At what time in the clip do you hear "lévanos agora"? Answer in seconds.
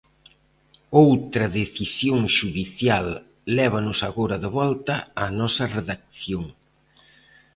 3.57-4.35